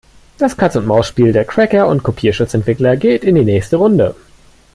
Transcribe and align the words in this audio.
Das 0.39 0.57
Katz-und-Maus-Spiel 0.57 1.31
der 1.31 1.45
Cracker 1.45 1.87
und 1.87 2.01
Kopierschutzentwickler 2.01 2.97
geht 2.97 3.23
in 3.23 3.35
die 3.35 3.45
nächste 3.45 3.75
Runde. 3.75 4.15